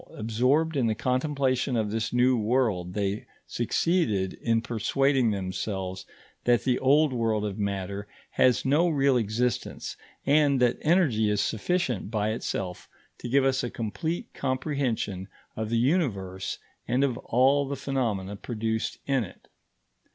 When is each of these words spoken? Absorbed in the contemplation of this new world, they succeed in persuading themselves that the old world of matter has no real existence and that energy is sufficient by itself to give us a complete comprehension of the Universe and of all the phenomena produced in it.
Absorbed 0.15 0.75
in 0.75 0.87
the 0.87 0.95
contemplation 0.95 1.75
of 1.75 1.91
this 1.91 2.11
new 2.11 2.35
world, 2.35 2.95
they 2.95 3.27
succeed 3.45 4.33
in 4.33 4.59
persuading 4.59 5.29
themselves 5.29 6.07
that 6.45 6.63
the 6.63 6.79
old 6.79 7.13
world 7.13 7.45
of 7.45 7.59
matter 7.59 8.07
has 8.31 8.65
no 8.65 8.89
real 8.89 9.15
existence 9.15 9.95
and 10.25 10.59
that 10.59 10.79
energy 10.81 11.29
is 11.29 11.39
sufficient 11.39 12.09
by 12.09 12.31
itself 12.31 12.89
to 13.19 13.29
give 13.29 13.45
us 13.45 13.63
a 13.63 13.69
complete 13.69 14.27
comprehension 14.33 15.27
of 15.55 15.69
the 15.69 15.77
Universe 15.77 16.57
and 16.87 17.03
of 17.03 17.19
all 17.19 17.67
the 17.67 17.75
phenomena 17.75 18.35
produced 18.35 18.97
in 19.05 19.23
it. 19.23 19.49